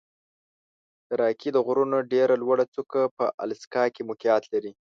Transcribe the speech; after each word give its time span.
د 1.07 1.09
راکي 1.21 1.49
د 1.53 1.57
غرونو 1.65 1.97
ډېره 2.13 2.35
لوړه 2.41 2.65
څوکه 2.73 3.01
په 3.17 3.25
الاسکا 3.43 3.83
کې 3.93 4.01
موقعیت 4.09 4.43
لري. 4.53 4.71